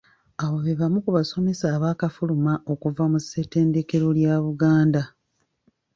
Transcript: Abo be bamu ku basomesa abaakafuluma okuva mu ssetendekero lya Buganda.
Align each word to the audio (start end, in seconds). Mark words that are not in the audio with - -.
Abo 0.43 0.57
be 0.65 0.73
bamu 0.79 0.97
ku 1.03 1.09
basomesa 1.17 1.65
abaakafuluma 1.75 2.53
okuva 2.71 3.03
mu 3.11 3.19
ssetendekero 3.23 4.07
lya 4.17 4.35
Buganda. 4.45 5.01